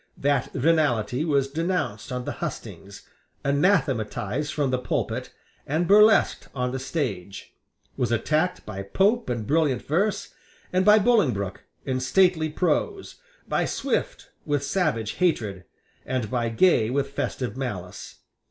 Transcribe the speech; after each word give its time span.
That 0.17 0.51
venality 0.53 1.23
was 1.23 1.47
denounced 1.47 2.11
on 2.11 2.25
the 2.25 2.39
hustings, 2.41 3.03
anathematized 3.43 4.51
from 4.51 4.71
the 4.71 4.79
pulpit, 4.79 5.29
and 5.67 5.87
burlesqued 5.87 6.47
on 6.55 6.71
the 6.71 6.79
stage; 6.79 7.53
was 7.97 8.11
attacked 8.11 8.65
by 8.65 8.81
Pope 8.81 9.29
in 9.29 9.43
brilliant 9.43 9.83
verse, 9.83 10.33
and 10.73 10.83
by 10.83 10.97
Bolingbroke 10.97 11.65
in 11.85 11.99
stately 11.99 12.49
prose, 12.49 13.17
by 13.47 13.65
Swift 13.65 14.31
with 14.43 14.63
savage 14.63 15.11
hatred, 15.21 15.65
and 16.03 16.31
by 16.31 16.49
Gay 16.49 16.89
with 16.89 17.11
festive 17.11 17.55
malice. 17.55 18.21